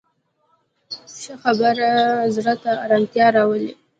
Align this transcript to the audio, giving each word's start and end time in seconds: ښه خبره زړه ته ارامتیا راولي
ښه 1.19 1.33
خبره 1.43 1.89
زړه 2.35 2.53
ته 2.63 2.71
ارامتیا 2.83 3.25
راولي 3.35 3.71